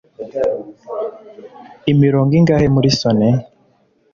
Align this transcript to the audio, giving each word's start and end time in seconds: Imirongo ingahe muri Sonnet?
Imirongo 1.91 2.31
ingahe 2.39 2.67
muri 2.75 2.89
Sonnet? 2.99 3.37